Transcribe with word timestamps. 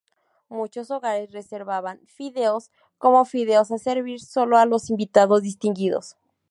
Muchos 0.49 0.89
hogares 0.89 1.31
reservaban 1.31 1.99
fideos 2.07 2.71
como 2.97 3.23
fideos 3.23 3.69
a 3.69 3.77
servir 3.77 4.19
solo 4.19 4.57
a 4.57 4.65
los 4.65 4.89
invitados 4.89 5.43
distinguidos. 5.43 6.17